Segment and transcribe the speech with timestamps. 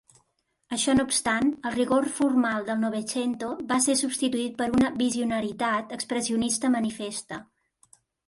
[0.75, 6.75] Això no obstant, el rigor formal del Novecento vas ser substituït per una visionaritat expressionista
[6.77, 7.39] manifesta.